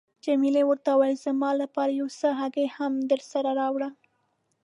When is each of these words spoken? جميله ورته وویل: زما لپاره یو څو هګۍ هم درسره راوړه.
جميله 0.25 0.61
ورته 0.67 0.89
وویل: 0.93 1.15
زما 1.25 1.49
لپاره 1.61 1.91
یو 1.99 2.07
څو 2.19 2.29
هګۍ 2.39 2.67
هم 2.77 2.93
درسره 3.11 3.49
راوړه. 3.59 3.89